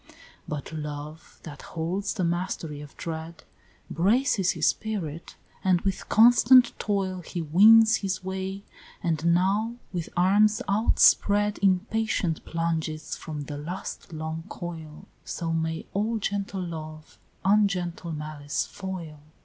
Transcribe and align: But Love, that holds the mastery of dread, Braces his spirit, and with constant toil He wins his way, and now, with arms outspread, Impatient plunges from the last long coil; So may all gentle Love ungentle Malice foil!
But 0.47 0.73
Love, 0.73 1.39
that 1.43 1.61
holds 1.61 2.15
the 2.15 2.23
mastery 2.23 2.81
of 2.81 2.97
dread, 2.97 3.43
Braces 3.87 4.53
his 4.53 4.65
spirit, 4.65 5.35
and 5.63 5.81
with 5.81 6.09
constant 6.09 6.73
toil 6.79 7.21
He 7.21 7.39
wins 7.39 7.97
his 7.97 8.23
way, 8.23 8.63
and 9.03 9.23
now, 9.35 9.75
with 9.93 10.09
arms 10.17 10.59
outspread, 10.67 11.59
Impatient 11.61 12.43
plunges 12.45 13.15
from 13.15 13.41
the 13.41 13.59
last 13.59 14.11
long 14.11 14.43
coil; 14.49 15.05
So 15.23 15.53
may 15.53 15.85
all 15.93 16.17
gentle 16.17 16.63
Love 16.65 17.19
ungentle 17.45 18.11
Malice 18.11 18.65
foil! 18.65 19.19